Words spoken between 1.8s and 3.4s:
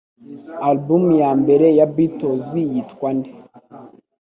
Beatles yitwa nde?